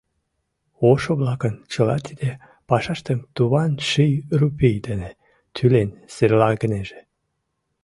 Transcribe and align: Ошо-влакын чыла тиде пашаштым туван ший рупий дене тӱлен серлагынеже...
Ошо-влакын 0.89 1.55
чыла 1.71 1.97
тиде 2.05 2.31
пашаштым 2.69 3.19
туван 3.35 3.71
ший 3.89 4.13
рупий 4.39 4.77
дене 4.87 5.09
тӱлен 5.55 5.89
серлагынеже... 6.13 6.99